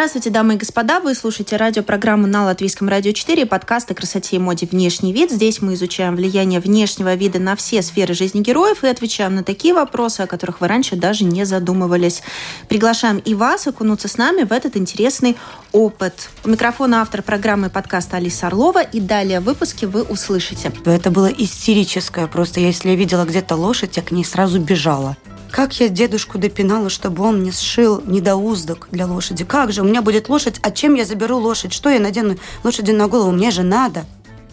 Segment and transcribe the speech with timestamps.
[0.00, 0.98] Здравствуйте, дамы и господа.
[1.00, 5.30] Вы слушаете радиопрограмму на Латвийском радио 4 подкаст о красоте и моде «Внешний вид».
[5.30, 9.74] Здесь мы изучаем влияние внешнего вида на все сферы жизни героев и отвечаем на такие
[9.74, 12.22] вопросы, о которых вы раньше даже не задумывались.
[12.66, 15.36] Приглашаем и вас окунуться с нами в этот интересный
[15.70, 16.30] опыт.
[16.46, 18.80] У микрофона автор программы подкаста Алиса Орлова.
[18.80, 20.72] И далее в выпуске вы услышите.
[20.86, 22.26] Это было истерическое.
[22.26, 25.18] Просто если я видела где-то лошадь, я к ней сразу бежала.
[25.50, 29.44] Как я дедушку допинала, чтобы он мне сшил недоуздок для лошади.
[29.44, 31.72] Как же, у меня будет лошадь, а чем я заберу лошадь?
[31.72, 33.32] Что я надену лошади на голову?
[33.32, 34.04] Мне же надо.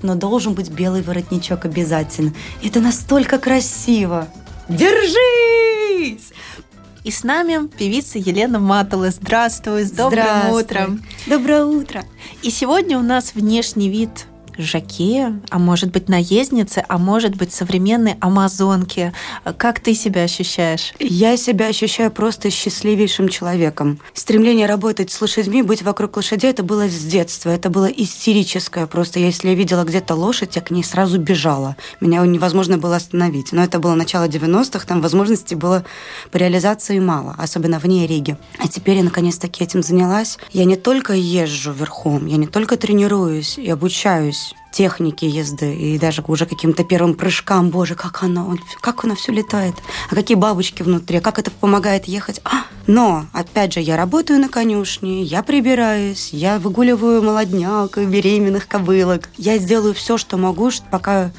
[0.01, 2.33] Но должен быть белый воротничок обязательно.
[2.63, 4.27] Это настолько красиво.
[4.69, 6.33] Держись!
[7.03, 9.11] И с нами певица Елена Матала.
[9.11, 10.61] Здравствуй, с добрым Здравствуй.
[10.61, 11.03] утром.
[11.25, 12.03] Доброе утро.
[12.41, 14.25] И сегодня у нас внешний вид
[14.57, 19.13] жаке, а может быть наездницы, а может быть современной амазонки.
[19.57, 20.93] Как ты себя ощущаешь?
[20.99, 23.99] Я себя ощущаю просто счастливейшим человеком.
[24.13, 27.49] Стремление работать с лошадьми, быть вокруг лошадей, это было с детства.
[27.49, 28.87] Это было истерическое.
[28.87, 31.75] Просто если я видела где-то лошадь, я к ней сразу бежала.
[32.01, 33.51] Меня невозможно было остановить.
[33.51, 35.83] Но это было начало 90-х, там возможностей было
[36.31, 38.37] по реализации мало, особенно вне Риги.
[38.57, 40.37] А теперь я наконец-таки этим занялась.
[40.51, 46.23] Я не только езжу верхом, я не только тренируюсь и обучаюсь техники езды и даже
[46.27, 47.69] уже каким-то первым прыжкам.
[47.69, 48.45] Боже, как она,
[48.81, 49.75] как она все летает.
[50.09, 52.41] А какие бабочки внутри, а как это помогает ехать.
[52.43, 52.65] А!
[52.85, 59.29] Но, опять же, я работаю на конюшне, я прибираюсь, я выгуливаю молодняк и беременных кобылок.
[59.37, 61.31] Я сделаю все, что могу, пока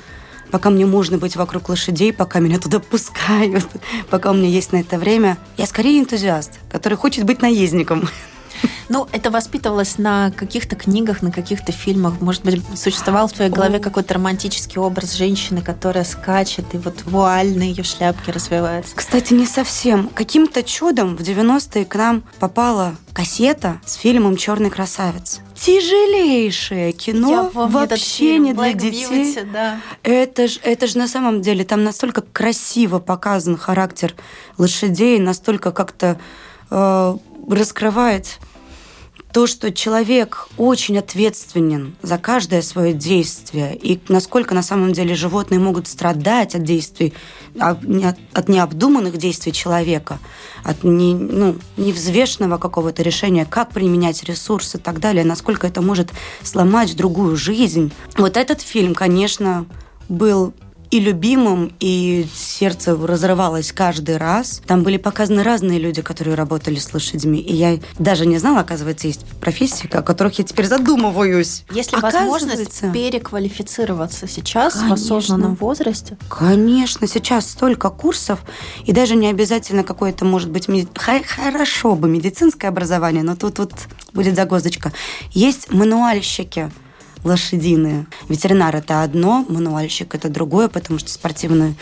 [0.51, 3.67] пока мне можно быть вокруг лошадей, пока меня туда пускают,
[4.11, 5.39] пока у меня есть на это время.
[5.57, 8.09] Я скорее энтузиаст, который хочет быть наездником.
[8.89, 12.21] Ну, это воспитывалось на каких-то книгах, на каких-то фильмах.
[12.21, 17.57] Может быть, существовал в твоей голове какой-то романтический образ женщины, которая скачет, и вот вуаль
[17.57, 18.97] на ее шляпке развивается.
[18.97, 20.09] Кстати, не совсем.
[20.09, 25.41] Каким-то чудом в 90-е к нам попала кассета с фильмом «Черный красавец».
[25.61, 29.35] Тяжелейшее кино, вообще не для детей.
[29.35, 29.81] Beauty, да.
[30.05, 34.15] Это же это ж на самом деле, там настолько красиво показан характер
[34.57, 36.21] лошадей, настолько как-то
[36.71, 37.17] э,
[37.51, 38.39] раскрывает
[39.33, 45.61] то, что человек очень ответственен за каждое свое действие, и насколько на самом деле животные
[45.61, 47.13] могут страдать от действий,
[47.61, 50.19] от необдуманных действий человека,
[50.65, 56.11] от не, ну, невзвешенного какого-то решения, как применять ресурсы и так далее, насколько это может
[56.43, 57.93] сломать другую жизнь.
[58.17, 59.67] Вот этот фильм, конечно,
[60.09, 60.55] был
[60.91, 64.63] и любимым, и сердце разрывалось каждый раз.
[64.67, 67.41] Там были показаны разные люди, которые работали с лошадьми.
[67.41, 71.65] И я даже не знала, оказывается, есть профессии, о которых я теперь задумываюсь.
[71.73, 74.97] Есть ли возможность переквалифицироваться сейчас Конечно.
[74.97, 76.17] в осознанном возрасте?
[76.29, 78.41] Конечно, сейчас столько курсов,
[78.85, 80.89] и даже не обязательно какое-то, может быть, меди...
[80.95, 83.73] хорошо бы медицинское образование, но тут вот
[84.13, 84.93] будет загвоздочка.
[85.33, 86.71] Есть мануальщики,
[87.25, 88.07] лошадиные.
[88.29, 91.75] Ветеринар это одно, мануальщик это другое, потому что спортивные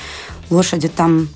[0.50, 1.28] лошади там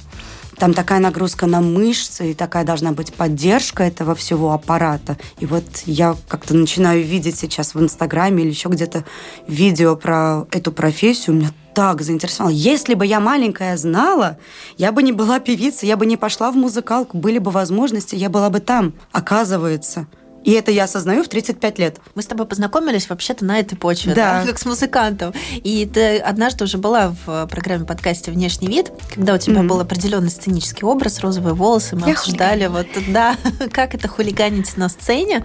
[0.61, 5.17] там такая нагрузка на мышцы, и такая должна быть поддержка этого всего аппарата.
[5.39, 9.07] И вот я как-то начинаю видеть сейчас в Инстаграме или еще где-то
[9.49, 11.37] видео про эту профессию.
[11.37, 12.53] Меня так заинтересовало.
[12.53, 14.37] Если бы я маленькая знала,
[14.77, 18.29] я бы не была певицей, я бы не пошла в музыкалку, были бы возможности, я
[18.29, 18.93] была бы там.
[19.13, 20.09] Оказывается,
[20.45, 21.99] и это я осознаю в 35 лет.
[22.15, 24.41] Мы с тобой познакомились вообще-то на этой почве, да.
[24.41, 25.35] да, как с музыкантом.
[25.53, 29.67] И ты однажды уже была в программе подкасте «Внешний вид», когда у тебя mm-hmm.
[29.67, 33.37] был определенный сценический образ, розовые волосы, мы я обсуждали вот, да,
[33.73, 35.45] как это хулиганить на сцене.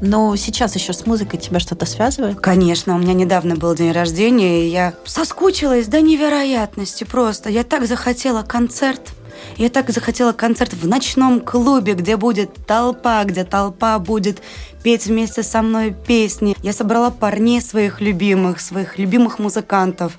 [0.00, 2.40] Но сейчас еще с музыкой тебя что-то связывает?
[2.40, 7.50] Конечно, у меня недавно был день рождения, и я соскучилась до невероятности просто.
[7.50, 9.12] Я так захотела концерт
[9.56, 14.42] я так захотела концерт в ночном клубе, где будет толпа, где толпа будет
[14.82, 16.56] петь вместе со мной песни.
[16.62, 20.18] Я собрала парней своих любимых, своих любимых музыкантов.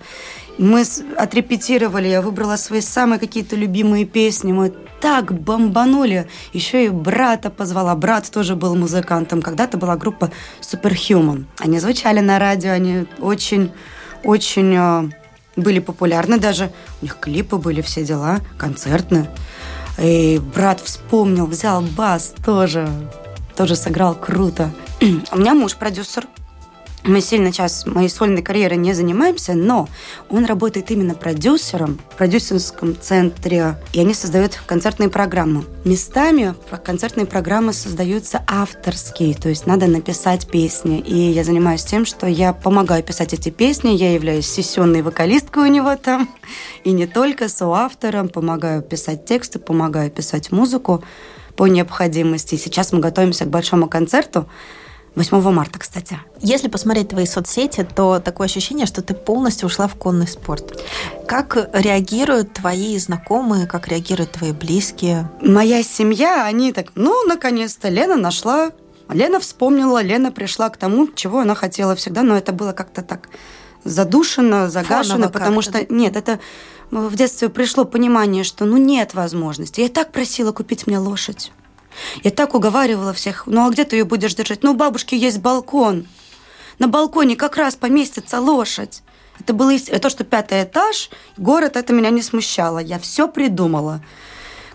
[0.58, 0.84] Мы
[1.16, 4.52] отрепетировали, я выбрала свои самые какие-то любимые песни.
[4.52, 6.28] Мы так бомбанули.
[6.54, 7.96] Еще и брата позвала.
[7.96, 9.42] Брат тоже был музыкантом.
[9.42, 10.32] Когда-то была группа
[10.62, 11.46] Superhuman.
[11.60, 13.72] Они звучали на радио, они очень,
[14.24, 15.10] очень э,
[15.58, 16.72] были популярны даже.
[17.02, 19.30] У них клипы были, все дела, концертные.
[20.02, 22.88] И брат вспомнил, взял бас тоже.
[23.58, 24.72] Тоже сыграл круто.
[25.32, 26.28] У меня муж продюсер.
[27.08, 29.88] Мы сильно сейчас моей сольной карьерой не занимаемся, но
[30.30, 35.64] он работает именно продюсером в продюсерском центре, и они создают концертные программы.
[35.86, 41.00] Местами концертные программы создаются авторские, то есть надо написать песни.
[41.00, 45.72] И я занимаюсь тем, что я помогаю писать эти песни, я являюсь сессионной вокалисткой у
[45.72, 46.30] него там,
[46.84, 51.04] и не только соавтором, помогаю писать тексты, помогаю писать музыку
[51.56, 52.56] по необходимости.
[52.56, 54.48] Сейчас мы готовимся к большому концерту,
[55.18, 56.20] 8 марта, кстати.
[56.42, 60.80] Если посмотреть твои соцсети, то такое ощущение, что ты полностью ушла в конный спорт.
[61.26, 65.28] Как реагируют твои знакомые, как реагируют твои близкие?
[65.42, 68.70] Моя семья, они так, ну, наконец-то Лена нашла,
[69.10, 73.30] Лена вспомнила, Лена пришла к тому, чего она хотела всегда, но это было как-то так
[73.84, 76.40] задушено, загашено, Фоново потому что нет, это
[76.92, 79.82] в детстве пришло понимание, что ну нет возможности.
[79.82, 81.52] Я так просила купить мне лошадь.
[82.24, 84.64] Я так уговаривала всех, ну а где ты ее будешь держать?
[84.64, 86.08] Ну, у бабушки есть балкон.
[86.80, 89.02] На балконе как раз поместится лошадь.
[89.40, 92.80] Это было то, что пятый этаж, город, это меня не смущало.
[92.80, 94.02] Я все придумала.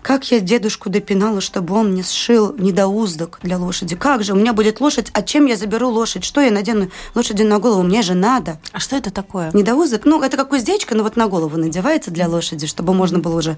[0.03, 3.95] Как я дедушку допинала, чтобы он мне сшил недоуздок для лошади.
[3.95, 6.25] Как же, у меня будет лошадь, а чем я заберу лошадь?
[6.25, 7.85] Что я надену лошади на голову?
[7.85, 8.59] Мне же надо.
[8.73, 9.51] А что это такое?
[9.55, 10.05] Недоуздок?
[10.05, 13.57] Ну, это как уздечка, но вот на голову надевается для лошади, чтобы можно было уже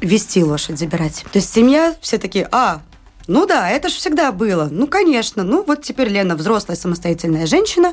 [0.00, 1.24] вести лошадь, забирать.
[1.32, 2.82] То есть семья все такие, а,
[3.26, 4.68] ну да, это же всегда было.
[4.70, 5.42] Ну, конечно.
[5.42, 7.92] Ну, вот теперь Лена взрослая самостоятельная женщина,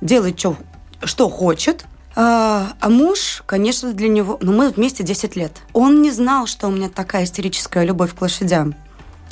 [0.00, 0.56] делает что,
[1.02, 1.84] что хочет.
[2.14, 4.38] А, а муж, конечно, для него...
[4.40, 5.52] Ну, мы вместе 10 лет.
[5.72, 8.74] Он не знал, что у меня такая истерическая любовь к лошадям.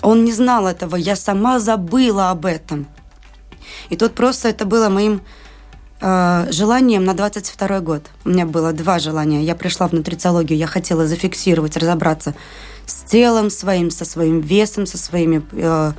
[0.03, 0.97] Он не знал этого.
[0.97, 2.87] Я сама забыла об этом.
[3.89, 5.23] И тут просто это было моим
[6.09, 8.03] Э, желанием на 22 год.
[8.25, 9.43] У меня было два желания.
[9.43, 12.37] Я пришла в нутрициологию, я хотела зафиксировать, разобраться
[12.87, 15.93] с телом своим, со своим весом, со своими э,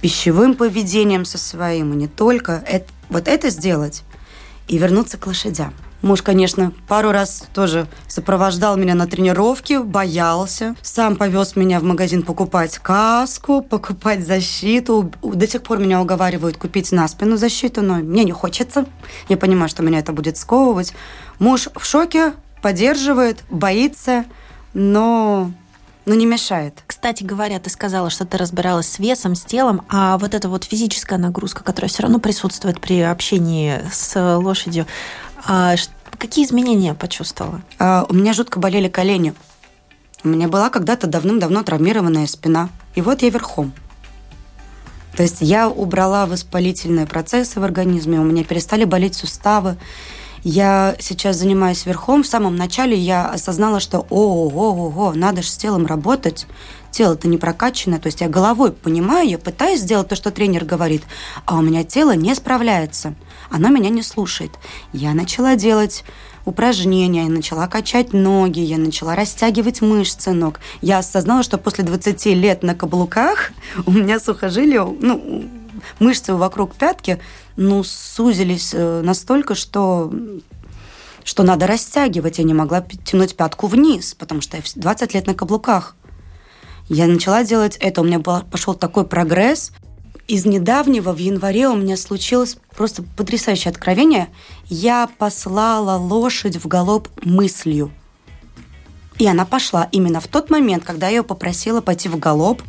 [0.00, 2.64] пищевым поведением, со своим, и не только.
[2.66, 4.02] Это, вот это сделать
[4.66, 5.74] и вернуться к лошадям.
[6.02, 10.74] Муж, конечно, пару раз тоже сопровождал меня на тренировки, боялся.
[10.80, 15.12] Сам повез меня в магазин покупать каску, покупать защиту.
[15.22, 18.86] До сих пор меня уговаривают купить на спину защиту, но мне не хочется.
[19.28, 20.94] Я понимаю, что меня это будет сковывать.
[21.38, 22.32] Муж в шоке,
[22.62, 24.24] поддерживает, боится,
[24.72, 25.50] но
[26.06, 26.82] но не мешает.
[26.86, 30.64] Кстати говоря, ты сказала, что ты разбиралась с весом, с телом, а вот эта вот
[30.64, 34.86] физическая нагрузка, которая все равно присутствует при общении с лошадью,
[35.46, 35.74] а
[36.18, 37.62] какие изменения почувствовала?
[37.78, 39.34] А, у меня жутко болели колени.
[40.22, 42.68] У меня была когда-то давным-давно травмированная спина.
[42.94, 43.72] И вот я верхом.
[45.16, 49.76] То есть я убрала воспалительные процессы в организме, у меня перестали болеть суставы.
[50.42, 52.22] Я сейчас занимаюсь верхом.
[52.22, 56.46] В самом начале я осознала, что ого-го, надо же с телом работать.
[56.90, 57.98] Тело-то не прокачанное.
[57.98, 61.02] То есть я головой понимаю, я пытаюсь сделать то, что тренер говорит,
[61.44, 63.14] а у меня тело не справляется
[63.50, 64.52] она меня не слушает.
[64.92, 66.04] Я начала делать
[66.44, 70.60] упражнения, я начала качать ноги, я начала растягивать мышцы ног.
[70.80, 73.52] Я осознала, что после 20 лет на каблуках
[73.86, 75.44] у меня сухожилия, ну,
[75.98, 77.20] мышцы вокруг пятки,
[77.56, 80.12] ну, сузились э, настолько, что
[81.22, 82.38] что надо растягивать.
[82.38, 85.94] Я не могла тянуть пятку вниз, потому что я 20 лет на каблуках.
[86.88, 89.72] Я начала делать это, у меня пошел такой прогресс–
[90.30, 94.28] из недавнего в январе у меня случилось просто потрясающее откровение.
[94.66, 97.90] Я послала лошадь в галоп мыслью.
[99.18, 102.62] И она пошла именно в тот момент, когда я ее попросила пойти в галоп,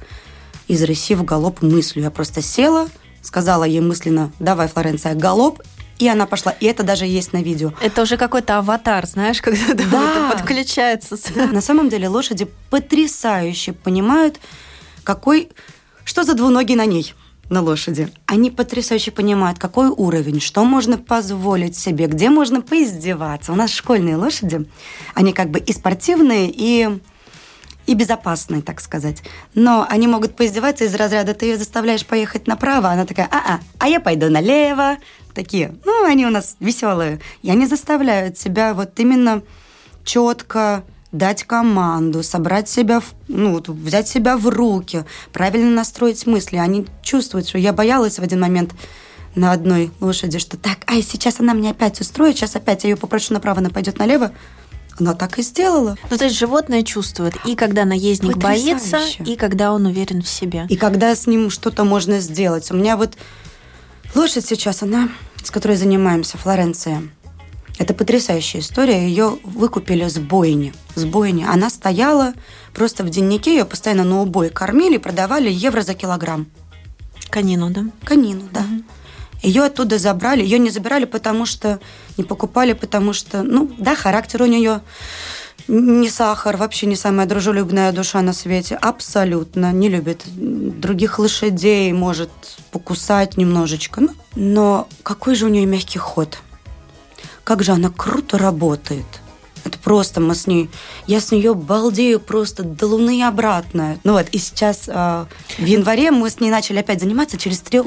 [0.68, 2.06] из России в галоп мыслью.
[2.06, 2.90] Я просто села,
[3.22, 5.62] сказала ей мысленно, давай, Флоренция, галоп,
[6.00, 6.54] и она пошла.
[6.54, 7.74] И это даже есть на видео.
[7.80, 10.32] Это уже какой-то аватар, знаешь, когда да.
[10.32, 11.16] подключается.
[11.36, 11.46] Да.
[11.46, 14.40] На самом деле лошади потрясающе понимают,
[15.04, 15.50] какой,
[16.06, 17.14] что за двуногий на ней
[17.52, 18.10] на лошади.
[18.26, 23.52] Они потрясающе понимают, какой уровень, что можно позволить себе, где можно поиздеваться.
[23.52, 24.66] У нас школьные лошади,
[25.14, 27.00] они как бы и спортивные, и
[27.88, 29.24] и безопасные, так сказать.
[29.56, 33.88] Но они могут поиздеваться из разряда «ты ее заставляешь поехать направо», она такая «а-а, а
[33.88, 34.98] я пойду налево».
[35.34, 37.20] Такие, ну, они у нас веселые.
[37.42, 39.42] И они заставляют себя вот именно
[40.04, 45.04] четко дать команду, собрать себя, в, ну, вот, взять себя в руки,
[45.34, 46.58] правильно настроить мысли.
[46.58, 48.74] Они чувствуют, что я боялась в один момент
[49.36, 52.98] на одной лошади, что так, ай, сейчас она мне опять устроит, сейчас опять я ее
[52.98, 54.32] попрошу направо, она пойдет налево.
[55.00, 55.98] Она так и сделала.
[56.10, 60.66] Ну, то есть животное чувствует, и когда наездник боится, и когда он уверен в себе.
[60.70, 62.70] И когда с ним что-то можно сделать.
[62.72, 63.14] У меня вот
[64.14, 65.10] лошадь сейчас, она,
[65.44, 67.04] с которой занимаемся, Флоренция,
[67.80, 69.08] это потрясающая история.
[69.08, 70.74] Ее выкупили с бойни.
[70.96, 71.46] С бойни.
[71.48, 72.34] Она стояла
[72.74, 76.48] просто в деннике, ее постоянно на убой кормили, продавали евро за килограмм.
[77.30, 77.86] Конину, да?
[78.04, 78.62] Конину, да.
[78.62, 78.84] Угу.
[79.44, 80.44] Ее оттуда забрали.
[80.44, 81.80] Ее не забирали, потому что
[82.18, 84.82] не покупали, потому что, ну, да, характер у нее
[85.68, 88.76] не сахар, вообще не самая дружелюбная душа на свете.
[88.76, 89.72] Абсолютно.
[89.72, 92.30] Не любит других лошадей, может
[92.72, 94.02] покусать немножечко.
[94.02, 96.38] Ну, но какой же у нее мягкий ход.
[97.44, 99.06] Как же она круто работает.
[99.64, 100.70] Это просто мы с ней...
[101.08, 104.00] Я с нее балдею просто до луны и обратно.
[104.04, 105.26] Ну вот, и сейчас э,
[105.58, 107.86] в январе мы с ней начали опять заниматься через трех,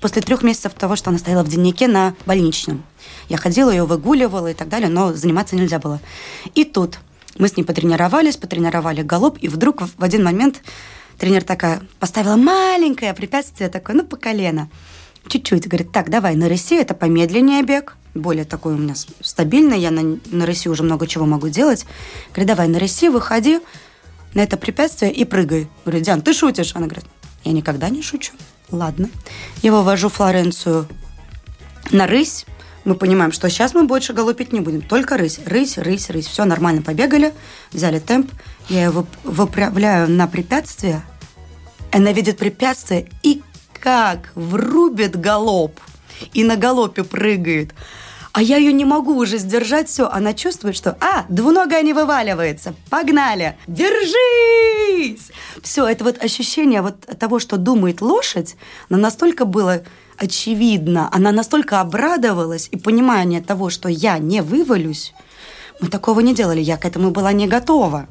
[0.00, 2.82] после трех месяцев того, что она стояла в дневнике на больничном.
[3.28, 6.00] Я ходила, ее выгуливала и так далее, но заниматься нельзя было.
[6.54, 6.98] И тут
[7.38, 10.62] мы с ней потренировались, потренировали галоп, и вдруг в один момент
[11.18, 14.68] тренер такая поставила маленькое препятствие такое, ну, по колено.
[15.28, 15.68] Чуть-чуть.
[15.68, 20.18] Говорит, так, давай, на рысе это помедленнее бег, более такой у меня стабильный, я на,
[20.30, 21.86] на рысе уже много чего могу делать.
[22.30, 23.60] Говорит, давай на рысе, выходи
[24.34, 25.68] на это препятствие и прыгай.
[25.84, 26.74] Говорю, Диан, ты шутишь?
[26.74, 27.06] Она говорит,
[27.44, 28.32] я никогда не шучу.
[28.70, 29.08] Ладно.
[29.62, 30.86] Я вывожу Флоренцию
[31.90, 32.44] на рысь.
[32.84, 34.82] Мы понимаем, что сейчас мы больше галопить не будем.
[34.82, 36.26] Только рысь, рысь, рысь, рысь.
[36.26, 37.32] Все, нормально побегали,
[37.72, 38.30] взяли темп.
[38.68, 41.02] Я ее выправляю на препятствие.
[41.90, 43.42] Она видит препятствие и
[43.86, 45.78] как врубит галоп.
[46.32, 47.72] И на галопе прыгает
[48.32, 50.08] а я ее не могу уже сдержать все.
[50.08, 55.30] Она чувствует, что, а, двуногая не вываливается, погнали, держись!
[55.62, 58.56] Все, это вот ощущение вот того, что думает лошадь,
[58.90, 59.84] она настолько было
[60.18, 65.14] очевидно, она настолько обрадовалась, и понимание того, что я не вывалюсь,
[65.80, 68.06] мы такого не делали, я к этому была не готова.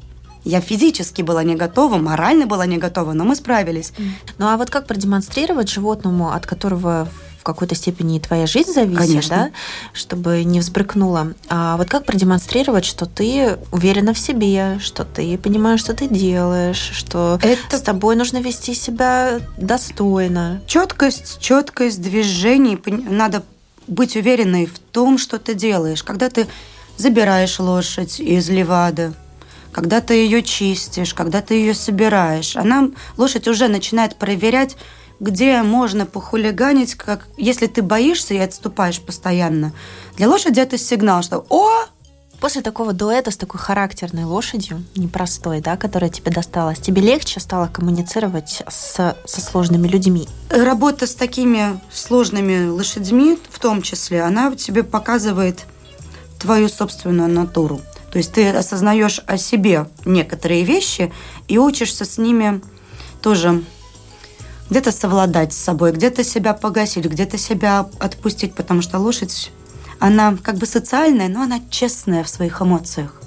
[0.46, 3.92] Я физически была не готова, морально была не готова, но мы справились.
[4.38, 7.08] Ну а вот как продемонстрировать животному, от которого
[7.42, 9.36] какой-то степени и твоя жизнь зависит, Конечно.
[9.36, 9.50] да,
[9.92, 11.32] чтобы не взбрыкнула.
[11.48, 16.90] А вот как продемонстрировать, что ты уверена в себе, что ты понимаешь, что ты делаешь,
[16.92, 17.78] что Это...
[17.78, 20.60] с тобой нужно вести себя достойно?
[20.66, 22.78] Четкость, четкость движений.
[22.86, 23.42] Надо
[23.88, 26.02] быть уверенной в том, что ты делаешь.
[26.04, 26.46] Когда ты
[26.96, 29.12] забираешь лошадь из левада,
[29.76, 34.76] когда ты ее чистишь, когда ты ее собираешь, она, лошадь уже начинает проверять
[35.18, 39.72] где можно похулиганить, как если ты боишься и отступаешь постоянно.
[40.16, 41.70] Для лошади это сигнал, что «О,
[42.38, 47.66] После такого дуэта с такой характерной лошадью, непростой, да, которая тебе досталась, тебе легче стало
[47.66, 50.28] коммуницировать с, со сложными людьми?
[50.50, 55.64] Работа с такими сложными лошадьми, в том числе, она тебе показывает
[56.38, 57.80] твою собственную натуру.
[58.16, 61.12] То есть ты осознаешь о себе некоторые вещи
[61.48, 62.62] и учишься с ними
[63.20, 63.62] тоже
[64.70, 69.52] где-то совладать с собой, где-то себя погасить, где-то себя отпустить, потому что лошадь,
[69.98, 73.20] она как бы социальная, но она честная в своих эмоциях.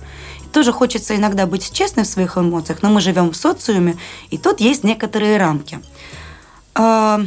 [0.43, 3.95] И тоже хочется иногда быть честной в своих эмоциях, но мы живем в социуме,
[4.31, 5.79] и тут есть некоторые рамки.
[6.73, 7.21] А,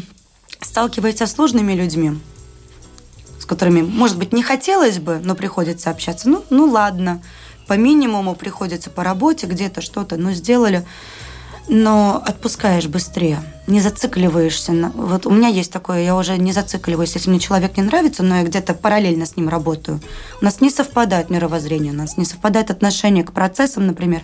[0.61, 2.19] сталкиваясь с сложными людьми,
[3.39, 7.23] с которыми, может быть, не хотелось бы, но приходится общаться, ну, ну ладно,
[7.67, 10.85] по минимуму приходится по работе где-то что-то, но сделали–
[11.69, 14.73] но отпускаешь быстрее, не зацикливаешься.
[14.73, 14.91] На...
[14.91, 17.15] Вот у меня есть такое, я уже не зацикливаюсь.
[17.15, 20.01] Если мне человек не нравится, но я где-то параллельно с ним работаю,
[20.41, 24.23] у нас не совпадает мировоззрение, у нас не совпадает отношение к процессам, например.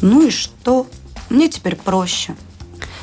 [0.00, 0.86] Ну и что?
[1.30, 2.34] Мне теперь проще.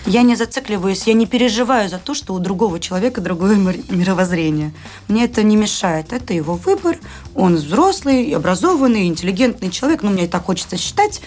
[0.05, 4.73] Я не зацикливаюсь, я не переживаю за то, что у другого человека другое мировоззрение.
[5.07, 6.11] Мне это не мешает.
[6.11, 6.97] Это его выбор.
[7.35, 10.01] Он взрослый, образованный, интеллигентный человек.
[10.01, 11.21] Ну, мне так хочется считать.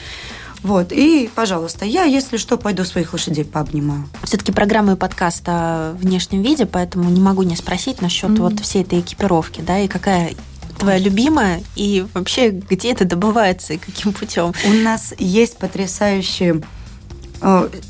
[0.65, 4.09] Вот, и, пожалуйста, я, если что, пойду своих лошадей пообнимаю.
[4.23, 8.41] Все-таки программа и подкаст о внешнем виде, поэтому не могу не спросить насчет mm-hmm.
[8.41, 10.33] вот всей этой экипировки, да, и какая
[10.79, 14.53] твоя любимая, и вообще где это добывается и каким путем?
[14.67, 16.63] У нас есть потрясающая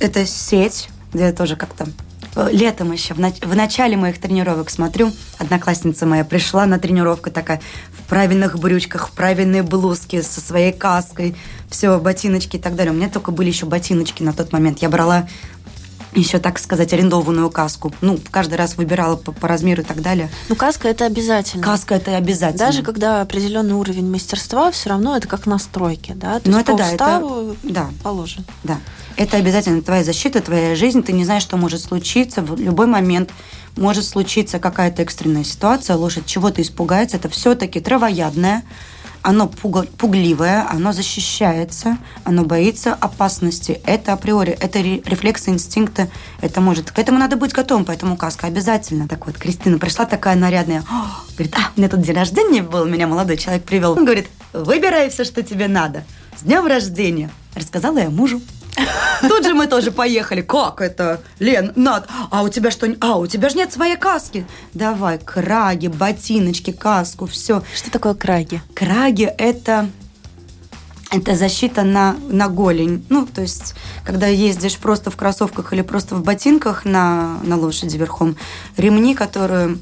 [0.00, 1.86] это сеть, где тоже как-то
[2.36, 7.30] Э, летом еще, в, нач- в начале моих тренировок смотрю, одноклассница моя пришла на тренировку
[7.30, 7.60] такая
[7.92, 11.36] в правильных брючках, в правильной блузке, со своей каской,
[11.68, 12.92] все, ботиночки и так далее.
[12.92, 14.80] У меня только были еще ботиночки на тот момент.
[14.80, 15.28] Я брала
[16.14, 17.92] еще, так сказать, арендованную каску.
[18.00, 20.30] Ну, каждый раз выбирала по, по размеру и так далее.
[20.48, 21.62] Ну, каска это обязательно.
[21.62, 22.66] Каска это обязательно.
[22.66, 26.40] Даже когда определенный уровень мастерства, все равно это как настройки, да?
[26.40, 27.90] То ну, это да, это да.
[28.02, 28.44] положено.
[28.62, 28.78] Да.
[29.16, 31.02] Это обязательно твоя защита, твоя жизнь.
[31.02, 33.30] Ты не знаешь, что может случиться в любой момент.
[33.76, 37.16] Может случиться какая-то экстренная ситуация, лошадь чего-то испугается.
[37.16, 38.62] Это все-таки травоядное,
[39.24, 43.80] оно пугливое, оно защищается, оно боится опасности.
[43.86, 46.08] Это априори, это рефлексы инстинкта,
[46.42, 46.90] это может.
[46.90, 49.08] К этому надо быть готовым, поэтому каска обязательно.
[49.08, 52.84] Так вот, Кристина пришла такая нарядная, О, говорит, а, у меня тут день рождения был,
[52.84, 53.92] меня молодой человек привел.
[53.92, 56.04] Он говорит, выбирай все, что тебе надо.
[56.36, 57.30] С днем рождения!
[57.54, 58.42] Рассказала я мужу.
[59.28, 60.42] Тут же мы тоже поехали.
[60.42, 61.20] Как это?
[61.38, 62.86] Лен, Над, а у тебя что?
[63.00, 64.46] А, у тебя же нет своей каски.
[64.72, 67.62] Давай, краги, ботиночки, каску, все.
[67.74, 68.60] Что такое краги?
[68.74, 69.88] Краги– это
[71.10, 73.06] это защита на, на голень.
[73.08, 77.96] Ну, то есть, когда ездишь просто в кроссовках или просто в ботинках на, на лошади
[77.96, 78.36] верхом,
[78.76, 79.78] ремни, которые,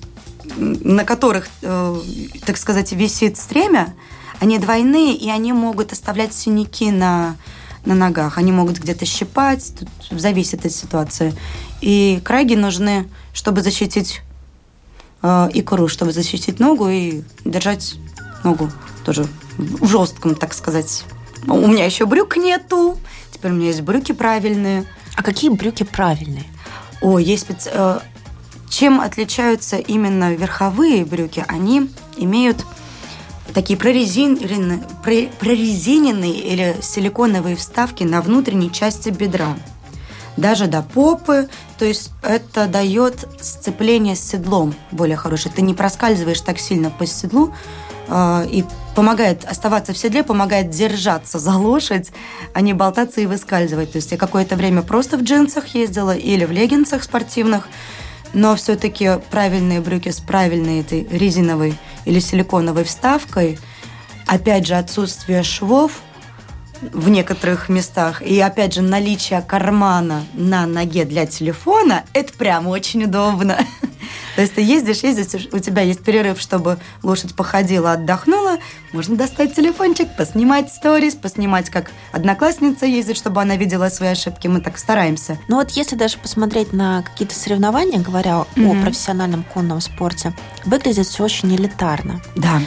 [0.56, 1.96] на которых, э,
[2.44, 3.94] так сказать, висит стремя,
[4.40, 7.36] они двойные, и они могут оставлять синяки на,
[7.84, 8.38] на ногах.
[8.38, 9.88] Они могут где-то щипать, тут
[10.20, 11.34] зависит от ситуации.
[11.80, 14.22] И краги нужны, чтобы защитить
[15.22, 17.96] э, икру, чтобы защитить ногу и держать
[18.44, 18.70] ногу
[19.04, 19.26] тоже
[19.58, 21.04] в жестком, так сказать,
[21.46, 22.98] у меня еще брюк нету.
[23.32, 24.84] Теперь у меня есть брюки правильные.
[25.16, 26.46] А какие брюки правильные?
[27.00, 27.70] О, есть специ...
[27.72, 28.00] Э,
[28.70, 31.44] чем отличаются именно верховые брюки?
[31.46, 32.64] Они имеют
[33.54, 34.80] такие прорезиненные,
[36.34, 39.56] или силиконовые вставки на внутренней части бедра.
[40.36, 45.54] Даже до попы, то есть это дает сцепление с седлом более хорошее.
[45.54, 47.52] Ты не проскальзываешь так сильно по седлу,
[48.08, 52.12] э, и помогает оставаться в седле, помогает держаться за лошадь,
[52.54, 53.92] а не болтаться и выскальзывать.
[53.92, 57.68] То есть я какое-то время просто в джинсах ездила или в леггинсах спортивных,
[58.32, 63.58] но все-таки правильные брюки с правильной этой резиновой или силиконовой вставкой,
[64.26, 66.00] опять же, отсутствие швов
[66.80, 73.04] в некоторых местах, и опять же, наличие кармана на ноге для телефона, это прям очень
[73.04, 73.58] удобно.
[74.34, 78.58] То есть ты ездишь, ездишь, у тебя есть перерыв, чтобы лошадь походила, отдохнула,
[78.92, 84.48] можно достать телефончик, поснимать сторис, поснимать, как одноклассница ездит, чтобы она видела свои ошибки.
[84.48, 85.38] Мы так стараемся.
[85.48, 88.80] Ну вот если даже посмотреть на какие-то соревнования, говоря mm-hmm.
[88.80, 90.34] о профессиональном конном спорте,
[90.64, 92.20] выглядит все очень элитарно.
[92.36, 92.60] Да.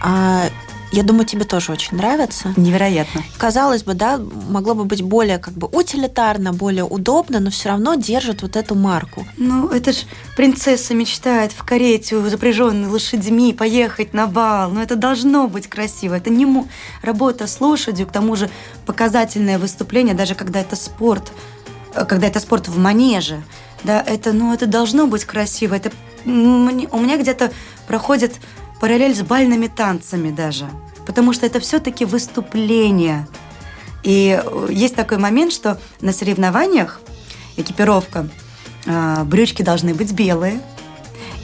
[0.00, 0.48] А
[0.90, 2.54] я думаю, тебе тоже очень нравится.
[2.56, 3.22] Невероятно.
[3.36, 4.18] Казалось бы, да,
[4.48, 8.74] могло бы быть более как бы утилитарно, более удобно, но все равно держит вот эту
[8.74, 9.26] марку.
[9.36, 10.04] Ну, это ж
[10.36, 14.70] принцесса мечтает в карете, запряженной лошадьми, поехать на бал.
[14.70, 16.14] Ну, это должно быть красиво.
[16.14, 16.68] Это не му...
[17.02, 18.48] работа с лошадью, к тому же
[18.86, 21.32] показательное выступление, даже когда это спорт,
[21.94, 23.42] э, когда это спорт в манеже.
[23.84, 25.74] Да, это, ну, это должно быть красиво.
[25.74, 25.92] Это
[26.24, 27.52] у меня где-то
[27.86, 28.32] проходит
[28.80, 30.68] параллель с бальными танцами даже,
[31.08, 33.26] потому что это все-таки выступление.
[34.02, 37.00] И э, есть такой момент, что на соревнованиях
[37.56, 38.28] экипировка,
[38.84, 40.60] э, брючки должны быть белые,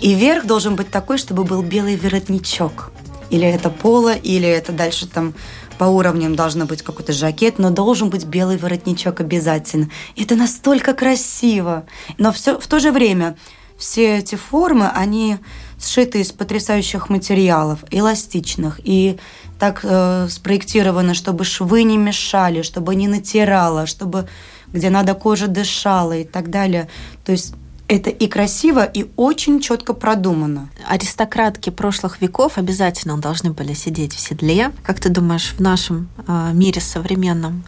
[0.02, 2.92] и верх должен быть такой, чтобы был белый воротничок.
[3.30, 5.32] Или это поло, или это дальше там
[5.78, 9.88] по уровням должно быть какой-то жакет, но должен быть белый воротничок обязательно.
[10.14, 11.86] Это настолько красиво.
[12.18, 13.34] Но все, в то же время
[13.78, 15.38] все эти формы, они
[15.80, 19.18] сшиты из потрясающих материалов, эластичных, и
[19.64, 24.26] так э, спроектировано, чтобы швы не мешали, чтобы не натирало, чтобы
[24.74, 26.86] где надо кожа дышала и так далее.
[27.24, 27.54] То есть
[27.88, 30.68] это и красиво, и очень четко продумано.
[30.86, 34.70] Аристократки прошлых веков обязательно должны были сидеть в седле.
[34.82, 37.64] Как ты думаешь, в нашем э, мире современном,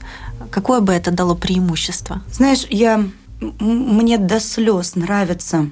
[0.50, 2.20] какое бы это дало преимущество?
[2.30, 3.06] Знаешь, я
[3.40, 5.70] мне до слез нравится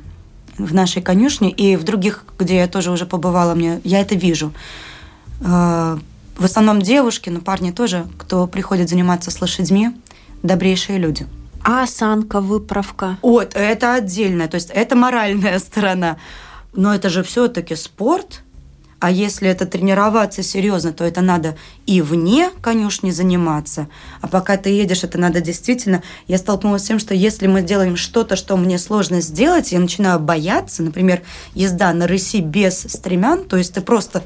[0.56, 4.54] в нашей конюшне и в других, где я тоже уже побывала, мне, я это вижу.
[5.42, 5.98] Э,
[6.36, 9.90] в основном девушки, но парни тоже, кто приходит заниматься с лошадьми,
[10.42, 11.26] добрейшие люди.
[11.62, 13.18] А осанка, выправка?
[13.22, 16.18] Вот, это отдельно, то есть это моральная сторона.
[16.74, 18.42] Но это же все-таки спорт,
[19.04, 23.88] а если это тренироваться серьезно, то это надо и вне конюшни заниматься.
[24.22, 26.02] А пока ты едешь, это надо действительно...
[26.26, 30.20] Я столкнулась с тем, что если мы делаем что-то, что мне сложно сделать, я начинаю
[30.20, 31.20] бояться, например,
[31.54, 34.22] езда на рыси без стремян, то есть ты просто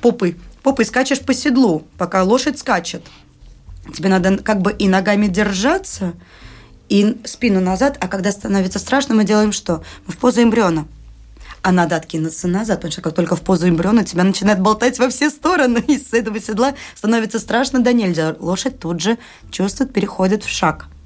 [0.00, 3.04] попой, попой скачешь по седлу, пока лошадь скачет.
[3.94, 6.14] Тебе надо как бы и ногами держаться,
[6.88, 9.82] и спину назад, а когда становится страшно, мы делаем что?
[10.06, 10.86] Мы в позу эмбриона–
[11.62, 15.08] а надо откинуться назад, потому что как только в позу эмбриона тебя начинает болтать во
[15.08, 18.36] все стороны, и с этого седла становится страшно да нельзя.
[18.38, 19.18] Лошадь тут же
[19.50, 20.86] чувствует, переходит в шаг–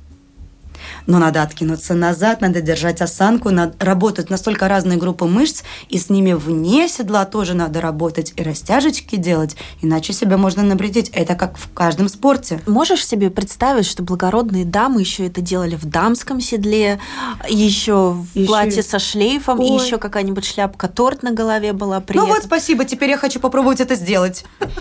[1.06, 6.10] но надо откинуться назад, надо держать осанку, надо работать настолько разные группы мышц, и с
[6.10, 11.10] ними вне седла тоже надо работать и растяжечки делать, иначе себя можно навредить.
[11.10, 12.60] Это как в каждом спорте.
[12.66, 17.00] Можешь себе представить, что благородные дамы еще это делали в дамском седле,
[17.48, 18.46] еще в еще...
[18.46, 19.68] платье со шлейфом, Ой.
[19.68, 23.40] и еще какая-нибудь шляпка торт на голове была при Ну вот, спасибо, теперь я хочу
[23.40, 24.44] попробовать это сделать.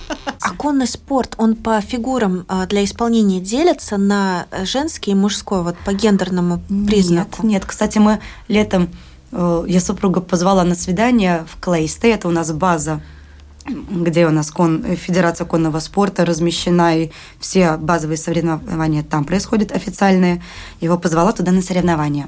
[0.44, 5.78] А конный спорт, он по фигурам а, для исполнения делится на женский и мужской, вот
[5.86, 7.44] по гендерному признаку?
[7.44, 7.66] Нет, нет.
[7.66, 8.90] Кстати, мы летом,
[9.32, 13.02] э, я супруга позвала на свидание в Клейсте, это у нас база
[13.68, 20.42] где у нас кон, Федерация конного спорта размещена, и все базовые соревнования там происходят официальные.
[20.82, 22.28] Его позвала туда на соревнования.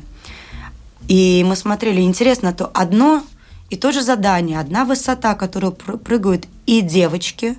[1.08, 3.24] И мы смотрели, интересно, то одно
[3.72, 7.58] и то же задание, одна высота, которую прыгают и девочки,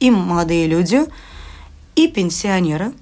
[0.00, 1.04] и молодые люди,
[1.94, 2.92] и пенсионеры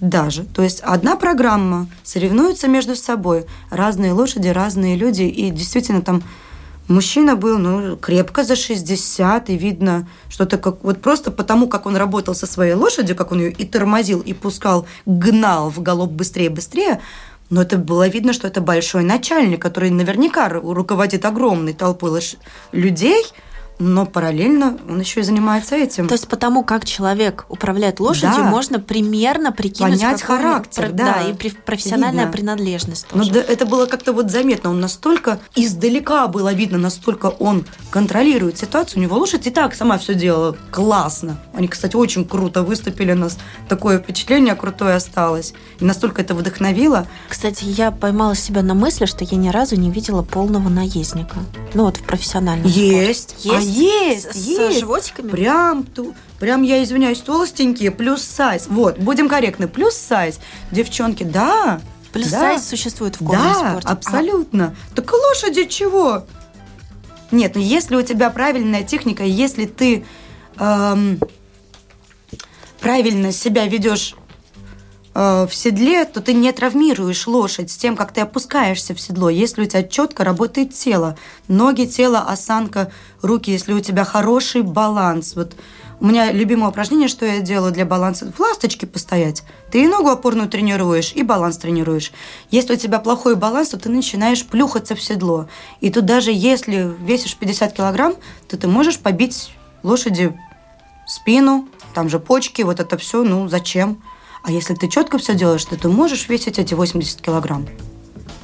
[0.00, 0.44] даже.
[0.44, 3.46] То есть одна программа, соревнуются между собой.
[3.70, 6.22] Разные лошади, разные люди, и действительно там
[6.88, 11.94] Мужчина был, ну, крепко за 60, и видно, что-то как вот просто потому, как он
[11.94, 17.00] работал со своей лошадью, как он ее и тормозил, и пускал, гнал в галоп быстрее-быстрее,
[17.48, 22.20] но это было видно, что это большой начальник, который наверняка руководит огромной толпой
[22.72, 23.24] людей–
[23.80, 26.06] но параллельно он еще и занимается этим.
[26.06, 28.50] То есть потому как человек управляет лошадью, да.
[28.50, 32.32] можно примерно прикинуть понять характер, да, да, и профессиональная видно.
[32.32, 33.08] принадлежность.
[33.08, 33.24] Тоже.
[33.24, 38.58] Но да, это было как-то вот заметно, он настолько издалека было видно, настолько он контролирует
[38.58, 39.00] ситуацию.
[39.00, 41.38] У него лошадь и так сама все делала классно.
[41.54, 43.38] Они, кстати, очень круто выступили, у нас
[43.68, 47.06] такое впечатление крутое осталось, и настолько это вдохновило.
[47.28, 51.36] Кстати, я поймала себя на мысли, что я ни разу не видела полного наездника.
[51.72, 52.68] Ну вот в профессиональном.
[52.68, 53.48] Есть, спорте.
[53.48, 54.76] есть есть, с, есть.
[54.76, 55.30] С животиками?
[55.30, 58.66] Прям, ту, прям, я извиняюсь, толстенькие, плюс сайз.
[58.68, 60.40] Вот, будем корректны, плюс сайз.
[60.70, 61.80] Девчонки, да.
[62.12, 62.38] Плюс да.
[62.38, 63.88] сайз существует в конном да, спорте.
[63.88, 64.76] абсолютно.
[64.92, 64.94] А.
[64.96, 66.24] Так лошади чего?
[67.30, 70.04] Нет, ну если у тебя правильная техника, если ты
[70.58, 71.20] эм,
[72.80, 74.16] правильно себя ведешь
[75.12, 79.28] Э, в седле, то ты не травмируешь лошадь с тем, как ты опускаешься в седло.
[79.28, 81.16] Если у тебя четко работает тело,
[81.48, 85.34] ноги, тело, осанка, руки, если у тебя хороший баланс.
[85.34, 85.56] Вот
[85.98, 89.42] у меня любимое упражнение, что я делаю для баланса, в ласточке постоять.
[89.70, 92.12] Ты и ногу опорную тренируешь, и баланс тренируешь.
[92.50, 95.48] Если у тебя плохой баланс, то ты начинаешь плюхаться в седло.
[95.80, 98.14] И тут даже если весишь 50 килограмм,
[98.48, 99.50] то ты можешь побить
[99.82, 100.38] лошади
[101.06, 104.00] спину, там же почки, вот это все, ну зачем?
[104.42, 107.66] А если ты четко все делаешь, то ты можешь весить эти 80 килограмм.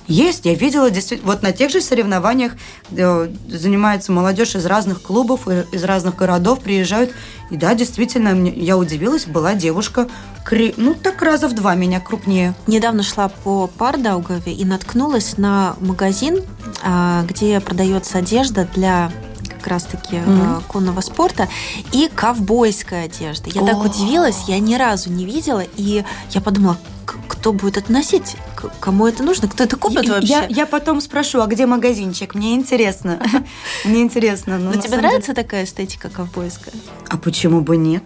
[0.08, 2.52] Есть, я видела действительно, вот на тех же соревнованиях
[2.90, 7.12] занимается молодежь из разных клубов, из разных городов, приезжают.
[7.50, 10.08] И да, действительно, я удивилась, была девушка,
[10.76, 12.54] ну так раза в два меня крупнее.
[12.68, 16.42] Недавно шла по Пардаугаве и наткнулась на магазин,
[16.84, 19.10] а, где продается одежда для
[19.66, 20.62] как раз-таки mm-hmm.
[20.68, 21.48] конного спорта,
[21.92, 23.50] и ковбойская одежда.
[23.50, 23.66] Я oh.
[23.66, 26.78] так удивилась, я ни разу не видела, и я подумала,
[27.26, 28.36] кто будет это носить?
[28.78, 29.48] Кому это нужно?
[29.48, 30.28] Кто это купит вообще?
[30.28, 32.34] Я, я потом спрошу, а где магазинчик?
[32.34, 33.20] Мне интересно.
[33.84, 34.56] Мне интересно.
[34.58, 36.74] Но тебе нравится такая эстетика ковбойская?
[37.08, 38.04] А почему бы нет?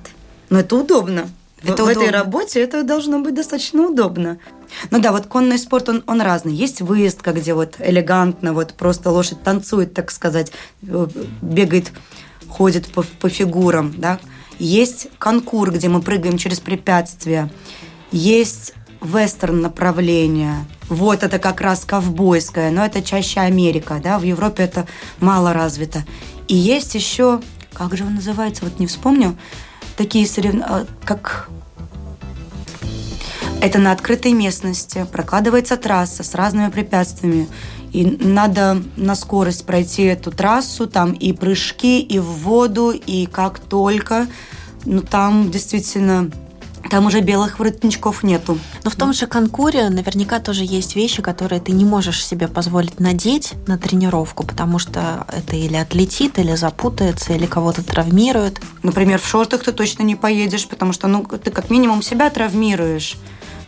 [0.49, 1.29] Но это удобно.
[1.63, 4.39] Это в, в этой работе это должно быть достаточно удобно.
[4.91, 6.55] Ну да, вот конный спорт, он, он разный.
[6.55, 10.53] Есть выездка, где вот элегантно, вот просто лошадь танцует, так сказать,
[10.83, 11.07] э,
[11.43, 11.93] бегает,
[12.49, 14.19] ходит по, по фигурам, да.
[14.59, 17.51] Есть конкур, где мы прыгаем через препятствия.
[18.13, 20.67] Есть вестерн направление.
[20.89, 24.87] Вот это как раз ковбойское, но это чаще Америка, да, в Европе это
[25.21, 26.05] мало развито.
[26.49, 27.41] И есть еще,
[27.73, 29.37] как же он называется, вот не вспомню,
[29.97, 31.49] такие соревнования, как
[33.61, 37.49] это на открытой местности, прокладывается трасса с разными препятствиями.
[37.93, 43.59] И надо на скорость пройти эту трассу, там и прыжки, и в воду, и как
[43.59, 44.27] только.
[44.85, 46.31] Ну, там действительно
[46.89, 48.59] там уже белых воротничков нету.
[48.85, 52.99] Но в том же конкуре наверняка тоже есть вещи, которые ты не можешь себе позволить
[52.99, 58.61] надеть на тренировку, потому что это или отлетит, или запутается, или кого-то травмирует.
[58.83, 63.19] Например, в шортах ты точно не поедешь, потому что ну, ты как минимум себя травмируешь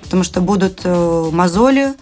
[0.02, 1.94] потому что будут э, мозоли,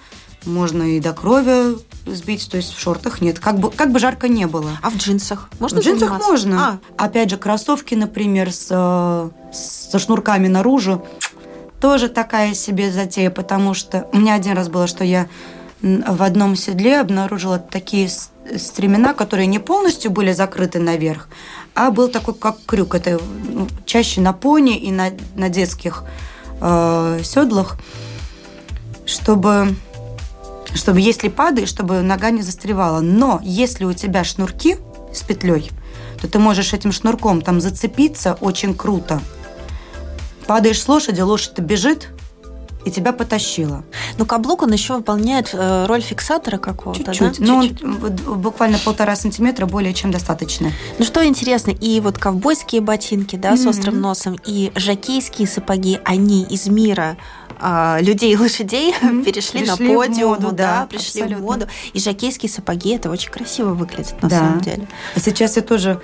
[0.44, 3.38] можно и до крови сбить, то есть в шортах нет.
[3.38, 4.70] Как бы, как бы жарко не было.
[4.82, 5.48] А в джинсах?
[5.58, 6.30] Можно В джинсах заниматься?
[6.30, 6.80] можно.
[6.96, 7.04] А.
[7.04, 11.04] Опять же, кроссовки, например, с, э, со шнурками наружу,
[11.80, 15.28] тоже такая себе затея, потому что у меня один раз было, что я
[15.82, 18.10] в одном седле обнаружила такие
[18.58, 21.28] стремена, которые не полностью были закрыты наверх,
[21.74, 22.94] а был такой как крюк.
[22.94, 26.04] Это ну, чаще на пони и на, на детских
[26.60, 27.76] э, седлах,
[29.06, 29.74] чтобы,
[30.74, 33.00] чтобы если падаешь, чтобы нога не застревала.
[33.00, 34.76] Но если у тебя шнурки
[35.12, 35.70] с петлей,
[36.20, 39.20] то ты можешь этим шнурком там зацепиться очень круто.
[40.46, 42.08] Падаешь с лошади, лошадь бежит,
[42.84, 43.84] и тебя потащило.
[44.18, 47.38] Но каблук, он еще выполняет э, роль фиксатора какого-то, Чуть-чуть.
[47.40, 47.46] Да?
[47.46, 50.72] Ну, буквально полтора сантиметра более чем достаточно.
[50.98, 53.56] Ну, что интересно, и вот ковбойские ботинки, да, mm-hmm.
[53.56, 57.16] с острым носом, и жакейские сапоги, они из мира
[57.58, 59.24] а, людей и лошадей mm-hmm.
[59.24, 61.36] перешли, пришли на подиум, моду, да, да, пришли абсолютно.
[61.36, 61.68] в моду.
[61.92, 64.38] И жакейские сапоги, это очень красиво выглядит на да.
[64.38, 64.88] самом деле.
[65.14, 66.00] А сейчас я тоже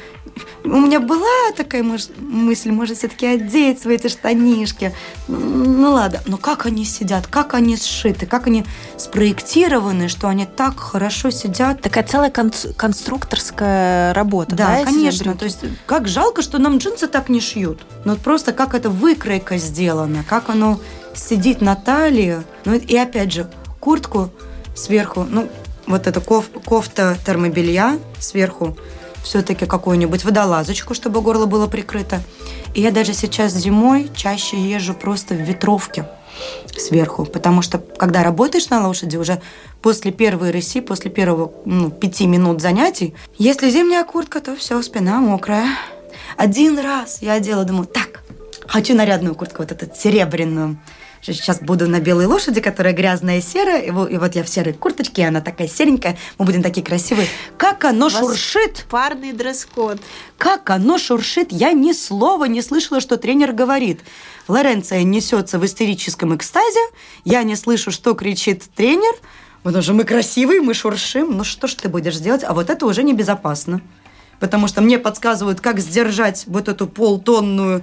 [0.65, 4.93] у меня была такая мысль, может, все-таки одеть свои эти штанишки.
[5.29, 8.65] Ну ладно, но как они сидят, как они сшиты, как они
[8.97, 11.81] спроектированы, что они так хорошо сидят.
[11.81, 14.79] Такая целая кон- конструкторская работа, да?
[14.79, 15.35] Да, конечно.
[15.35, 17.81] То есть как жалко, что нам джинсы так не шьют.
[18.05, 20.81] Ну вот просто как эта выкройка сделана, как оно
[21.15, 22.39] сидит на талии.
[22.65, 24.31] Ну и опять же, куртку
[24.75, 25.49] сверху, ну
[25.87, 28.77] вот эта коф, кофта термобелья сверху
[29.27, 32.23] все-таки какую-нибудь водолазочку, чтобы горло было прикрыто.
[32.75, 36.07] И я даже сейчас зимой чаще езжу просто в ветровке
[36.77, 39.41] сверху, потому что когда работаешь на лошади, уже
[39.83, 45.21] после первой рыси, после первого ну, пяти минут занятий, если зимняя куртка, то все, спина
[45.21, 45.71] мокрая.
[46.37, 48.23] Один раз я одела, думаю, так,
[48.67, 50.79] хочу нарядную куртку, вот эту серебряную
[51.23, 55.27] сейчас буду на белой лошади, которая грязная и серая, и вот я в серой курточке,
[55.27, 57.27] она такая серенькая, мы будем такие красивые.
[57.57, 58.87] Как оно шуршит!
[58.91, 60.01] Парный дресс-код.
[60.39, 61.53] Как оно шуршит!
[61.53, 64.01] Я ни слова не слышала, что тренер говорит.
[64.49, 66.81] Лоренция несется в истерическом экстазе,
[67.25, 69.15] я не слышу, что кричит тренер,
[69.63, 71.37] потому что мы красивые, мы шуршим.
[71.37, 72.45] Ну что ж ты будешь делать?
[72.45, 73.81] А вот это уже небезопасно.
[74.39, 77.83] Потому что мне подсказывают, как сдержать вот эту полтонную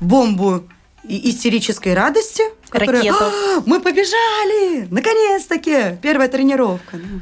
[0.00, 0.64] бомбу
[1.08, 2.42] истерической радости.
[2.68, 3.24] Которая, Ракету.
[3.24, 4.86] «А, мы побежали!
[4.90, 5.96] Наконец-таки!
[6.02, 6.96] Первая тренировка.
[6.96, 7.20] Ну,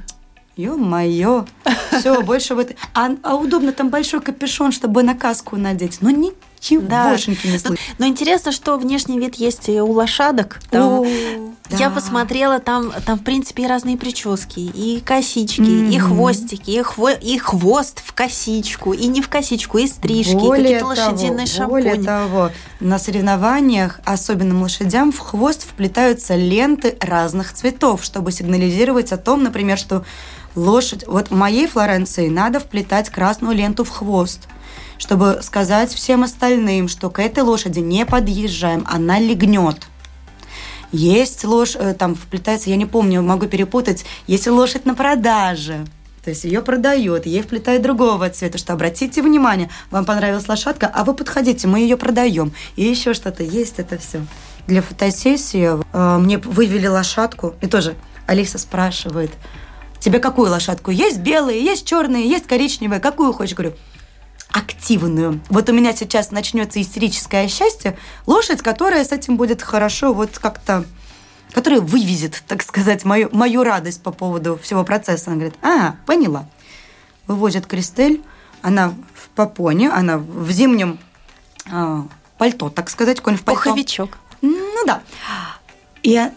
[0.56, 1.46] ё-моё.
[1.98, 2.72] Все, больше вот...
[2.94, 5.98] А, а удобно там большой капюшон, чтобы на каску надеть.
[6.00, 6.32] Но не
[6.66, 7.52] Чегошеньки да.
[7.52, 7.76] не слышно.
[7.98, 10.60] Но, но интересно, что внешний вид есть и у лошадок.
[10.70, 11.06] Там, О,
[11.70, 11.94] я да.
[11.94, 15.94] посмотрела, там, там, в принципе, и разные прически, и косички, mm-hmm.
[15.94, 20.80] и хвостики, и, хво, и хвост в косичку, и не в косичку, и стрижки, более
[20.80, 21.82] какие-то того, лошадиные шампуни.
[21.82, 22.50] Более того,
[22.80, 29.78] на соревнованиях, особенным лошадям, в хвост вплетаются ленты разных цветов, чтобы сигнализировать о том, например,
[29.78, 30.04] что
[30.54, 31.06] лошадь...
[31.06, 34.40] Вот моей Флоренции надо вплетать красную ленту в хвост–
[34.98, 39.86] чтобы сказать всем остальным, что к этой лошади не подъезжаем, она легнет.
[40.92, 45.84] Есть лошадь, э, там вплетается, я не помню, могу перепутать, есть лошадь на продаже,
[46.26, 51.04] то есть ее продают, ей вплетают другого цвета, что обратите внимание, вам понравилась лошадка, а
[51.04, 52.52] вы подходите, мы ее продаем.
[52.74, 54.26] И еще что-то есть, это все.
[54.66, 57.94] Для фотосессии э, мне вывели лошадку, и тоже
[58.26, 59.30] Алиса спрашивает,
[60.00, 60.90] тебе какую лошадку?
[60.90, 63.54] Есть белые, есть черные, есть коричневые, какую хочешь?
[63.54, 63.74] Говорю,
[64.56, 65.40] активную.
[65.50, 67.98] Вот у меня сейчас начнется истерическое счастье.
[68.24, 70.84] Лошадь, которая с этим будет хорошо вот как-то
[71.52, 75.30] которая вывезет, так сказать, мою, мою радость по поводу всего процесса.
[75.30, 76.46] Она говорит, а, поняла.
[77.26, 78.22] Вывозят Кристель,
[78.60, 80.98] она в попоне, она в зимнем
[81.70, 82.02] э,
[82.36, 83.62] пальто, так сказать, конь в пальто.
[83.62, 84.18] Пуховичок.
[84.42, 85.00] Ну да.
[86.02, 86.32] И я,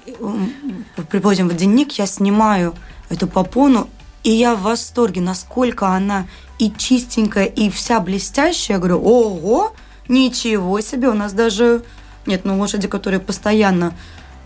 [1.10, 2.74] привозим в денник, я снимаю
[3.10, 3.90] эту попону,
[4.24, 6.28] и я в восторге, насколько она
[6.60, 8.78] и чистенькая, и вся блестящая.
[8.78, 9.74] Я говорю, ого,
[10.08, 11.84] ничего себе, у нас даже...
[12.26, 13.94] Нет, ну лошади, которые постоянно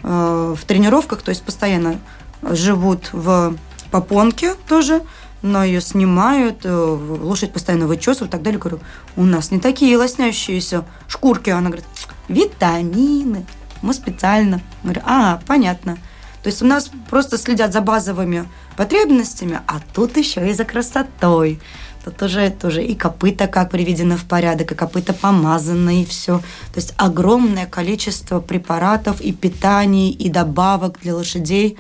[0.03, 1.99] э, в тренировках, то есть постоянно
[2.41, 3.55] живут в
[3.91, 5.01] попонке тоже,
[5.41, 8.59] но ее снимают, э, лошадь постоянно вычесывают и так далее.
[8.59, 8.79] Говорю,
[9.17, 11.49] у нас не такие лоснящиеся шкурки.
[11.49, 11.85] Она говорит,
[12.29, 13.45] витамины.
[13.81, 14.61] Мы специально.
[14.83, 15.97] Говорю, а, понятно.
[16.43, 21.61] То есть у нас просто следят за базовыми потребностями, а тут еще и за красотой.
[22.03, 26.39] Тут уже тоже и копыта как приведены в порядок, и копыта помазаны, и все.
[26.73, 31.77] То есть огромное количество препаратов и питаний, и добавок для лошадей.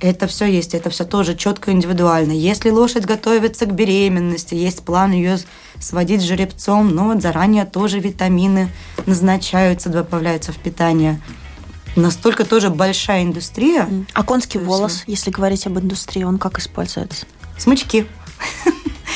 [0.00, 2.32] Это все есть, это все тоже четко индивидуально.
[2.32, 5.38] Если лошадь готовится к беременности, есть план ее
[5.78, 8.68] сводить жеребцом, но вот заранее тоже витамины
[9.06, 11.20] назначаются, добавляются в питание
[11.96, 13.88] настолько тоже большая индустрия.
[14.14, 17.26] А конский волос, если говорить об индустрии, он как используется?
[17.58, 18.06] Смычки.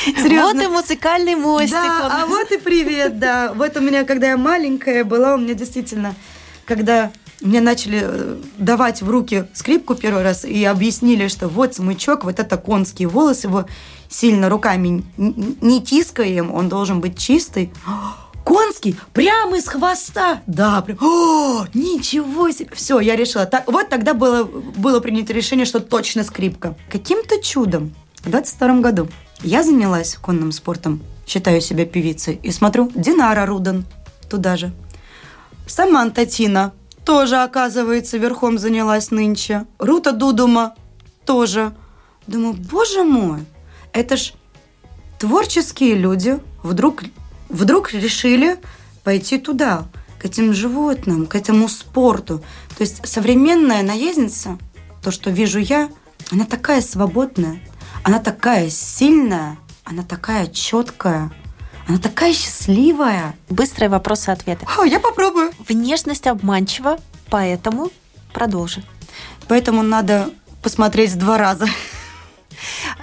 [0.23, 0.55] Серьезно.
[0.55, 1.73] Вот и музыкальный мостик.
[1.73, 3.53] Да, а вот и привет, да.
[3.55, 6.14] Вот у меня, когда я маленькая была, у меня действительно,
[6.64, 12.25] когда мне начали э, давать в руки скрипку первый раз и объяснили, что вот смычок,
[12.25, 13.66] вот это конский волос, его
[14.09, 17.73] сильно руками не тискаем, он должен быть чистый.
[18.45, 20.42] Конский прямо из хвоста.
[20.47, 20.99] Да, прям.
[21.03, 22.71] О, ничего себе.
[22.75, 23.45] Все, я решила.
[23.45, 26.77] Так, вот тогда было, было принято решение, что точно скрипка.
[26.88, 27.92] Каким-то чудом
[28.23, 29.09] в 22 году
[29.46, 33.85] я занялась конным спортом, считаю себя певицей, и смотрю, Динара Рудан
[34.28, 34.72] туда же.
[35.66, 36.72] Саманта Тина
[37.04, 39.64] тоже, оказывается, верхом занялась нынче.
[39.78, 40.74] Рута Дудума
[41.24, 41.72] тоже.
[42.26, 43.44] Думаю, боже мой,
[43.92, 44.32] это ж
[45.18, 47.04] творческие люди вдруг,
[47.48, 48.59] вдруг решили
[49.04, 49.87] пойти туда,
[50.18, 52.42] к этим животным, к этому спорту.
[52.76, 54.59] То есть современная наездница,
[55.02, 55.88] то, что вижу я,
[56.32, 57.61] она такая свободная,
[58.07, 61.33] она такая сильная, она такая четкая,
[61.88, 63.35] Она такая счастливая.
[63.49, 64.64] Быстрые вопросы-ответы.
[64.79, 65.51] О, я попробую.
[65.69, 66.99] Внешность обманчива,
[67.31, 67.90] поэтому
[68.33, 68.85] продолжи.
[69.49, 70.31] Поэтому надо
[70.62, 71.66] посмотреть два раза.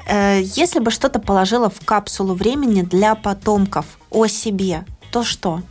[0.08, 5.62] Э, если бы что-то положила в капсулу времени для потомков о себе, то что?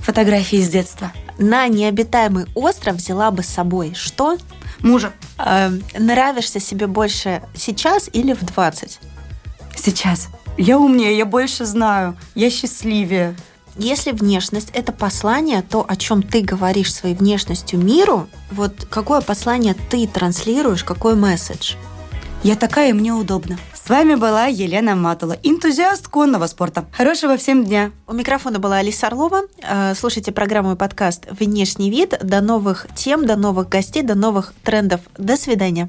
[0.00, 1.12] Фотографии из детства.
[1.38, 4.36] На необитаемый остров взяла бы с собой что?
[4.80, 5.12] Мужа.
[5.38, 8.98] Э, нравишься себе больше сейчас или в 20?
[9.76, 10.28] Сейчас.
[10.58, 13.36] Я умнее, я больше знаю, я счастливее.
[13.78, 19.74] Если внешность– это послание, то, о чем ты говоришь своей внешностью миру, вот какое послание
[19.74, 21.74] ты транслируешь, какой месседж?
[22.42, 23.58] Я такая, и мне удобно.
[23.86, 26.86] С вами была Елена Матула, энтузиаст конного спорта.
[26.90, 27.92] Хорошего всем дня.
[28.08, 29.42] У микрофона была Алиса Орлова.
[29.62, 32.18] Э, слушайте программу и подкаст «Внешний вид».
[32.20, 35.02] До новых тем, до новых гостей, до новых трендов.
[35.16, 35.84] До свидания.